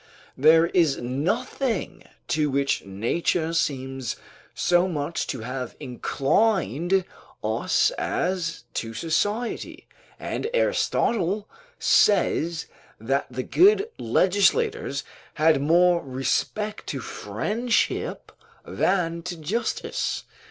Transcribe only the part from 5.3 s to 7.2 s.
have inclined